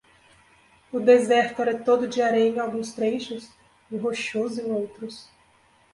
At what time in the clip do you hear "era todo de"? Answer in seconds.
1.61-2.23